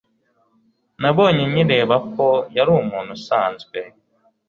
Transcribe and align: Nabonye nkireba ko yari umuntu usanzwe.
Nabonye 1.01 1.43
nkireba 1.51 1.95
ko 2.13 2.25
yari 2.55 2.69
umuntu 2.81 3.11
usanzwe. 3.17 3.77